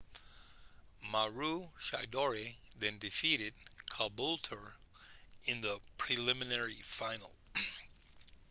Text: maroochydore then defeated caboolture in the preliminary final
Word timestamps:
maroochydore 1.11 2.55
then 2.75 2.97
defeated 2.97 3.53
caboolture 3.91 4.73
in 5.45 5.61
the 5.61 5.79
preliminary 5.99 6.81
final 6.83 7.35